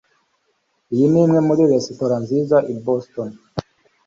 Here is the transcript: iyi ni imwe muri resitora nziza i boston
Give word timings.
iyi 0.93 1.05
ni 1.11 1.17
imwe 1.23 1.39
muri 1.47 1.61
resitora 1.71 2.15
nziza 2.23 2.57
i 2.71 2.73
boston 2.85 3.29